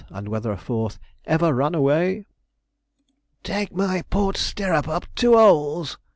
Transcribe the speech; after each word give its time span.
and 0.09 0.27
whether 0.29 0.51
a 0.51 0.57
fourth 0.57 0.97
'ever 1.25 1.53
ran 1.53 1.75
away?' 1.75 2.25
'Take 3.43 3.71
my 3.71 4.01
port 4.09 4.35
stirrup 4.35 4.87
up 4.87 5.05
two 5.13 5.35
'oles!' 5.35 5.99